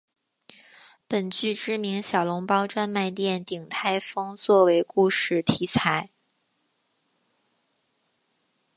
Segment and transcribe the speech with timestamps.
[1.07, 6.09] 本剧知名小笼包专卖店鼎泰丰做为故事题材。